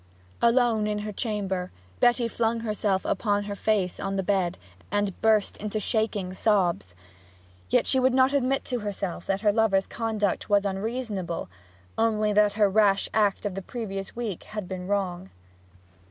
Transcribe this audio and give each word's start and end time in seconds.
Alone 0.41 0.87
in 0.87 0.97
her 1.05 1.11
chamber, 1.11 1.71
Betty 1.99 2.27
flung 2.27 2.61
herself 2.61 3.05
upon 3.05 3.43
her 3.43 3.53
face 3.53 3.99
on 3.99 4.15
the 4.15 4.23
bed, 4.23 4.57
and 4.89 5.21
burst 5.21 5.57
into 5.57 5.79
shaking 5.79 6.33
sobs. 6.33 6.95
Yet 7.69 7.85
she 7.85 7.99
would 7.99 8.11
not 8.11 8.33
admit 8.33 8.65
to 8.65 8.79
herself 8.79 9.27
that 9.27 9.41
her 9.41 9.53
lover's 9.53 9.85
conduct 9.85 10.49
was 10.49 10.65
unreasonable; 10.65 11.49
only 11.99 12.33
that 12.33 12.53
her 12.53 12.67
rash 12.67 13.09
act 13.13 13.45
of 13.45 13.53
the 13.53 13.61
previous 13.61 14.15
week 14.15 14.45
had 14.45 14.67
been 14.67 14.87
wrong. 14.87 15.29